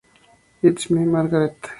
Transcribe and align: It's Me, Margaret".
It's 0.63 0.89
Me, 0.89 1.05
Margaret". 1.05 1.69